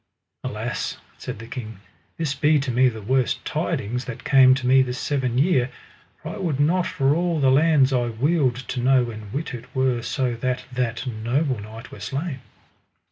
Alas, 0.43 0.97
said 1.19 1.37
the 1.37 1.45
king, 1.45 1.79
this 2.17 2.33
be 2.33 2.59
to 2.59 2.71
me 2.71 2.89
the 2.89 3.03
worst 3.03 3.45
tidings 3.45 4.05
that 4.05 4.23
came 4.23 4.55
to 4.55 4.65
me 4.65 4.81
this 4.81 4.97
seven 4.97 5.37
year, 5.37 5.69
for 6.19 6.29
I 6.29 6.37
would 6.39 6.59
not 6.59 6.87
for 6.87 7.13
all 7.13 7.39
the 7.39 7.51
lands 7.51 7.93
I 7.93 8.07
wield 8.07 8.55
to 8.55 8.79
know 8.79 9.11
and 9.11 9.31
wit 9.31 9.53
it 9.53 9.75
were 9.75 10.01
so 10.01 10.33
that 10.37 10.65
that 10.71 11.05
noble 11.05 11.59
knight 11.59 11.91
were 11.91 11.99
slain. 11.99 12.39